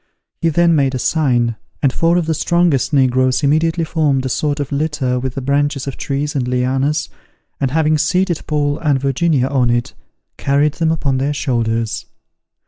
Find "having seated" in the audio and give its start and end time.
7.69-8.41